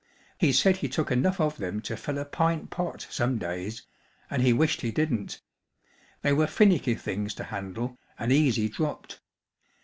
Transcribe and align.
He 0.39 0.51
said 0.51 0.77
he 0.77 0.89
took 0.89 1.11
enough 1.11 1.39
of 1.39 1.57
them 1.57 1.79
to 1.81 1.95
fill 1.95 2.17
a 2.17 2.25
pint 2.25 2.71
pot 2.71 3.05
some 3.11 3.37
days 3.37 3.83
and 4.31 4.41
he 4.41 4.51
wished 4.51 4.81
he 4.81 4.89
didn't. 4.89 5.43
They 6.23 6.33
were 6.33 6.47
finicky 6.47 6.95
things 6.95 7.35
to 7.35 7.43
handle 7.43 7.99
and 8.17 8.31
easy 8.31 8.67
dropped. 8.67 9.19